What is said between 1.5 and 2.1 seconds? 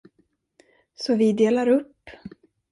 upp.